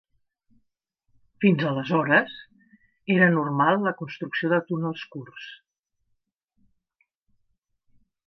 [1.43, 2.31] Fins aleshores,
[3.15, 5.49] era normal la construcció de túnels curts.